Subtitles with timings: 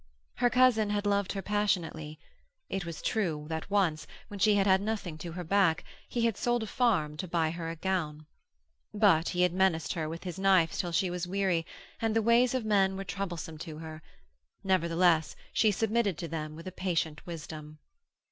[0.37, 2.17] Her cousin had loved her passionately;
[2.69, 6.37] it was true that once, when she had had nothing to her back, he had
[6.37, 8.25] sold a farm to buy her a gown.
[8.95, 11.67] But he had menaced her with his knife till she was weary,
[12.01, 14.01] and the ways of men were troublesome to her;
[14.63, 17.77] nevertheless she submitted to them with a patient wisdom.